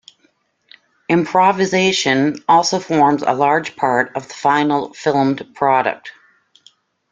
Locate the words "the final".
4.27-4.91